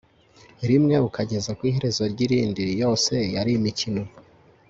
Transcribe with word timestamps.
rimwe 0.69 0.95
ukageza 1.07 1.51
ku 1.57 1.61
iherezo 1.69 2.03
ry 2.13 2.19
irindi 2.25 2.63
yose 2.81 3.13
yari 3.35 3.51
mikono 3.63 4.03